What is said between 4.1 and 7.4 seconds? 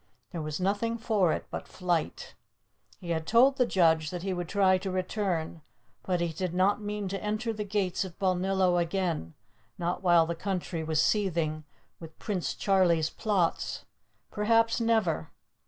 he would try to return, but he did not mean to